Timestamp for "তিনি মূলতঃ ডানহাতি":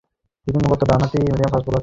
0.45-1.15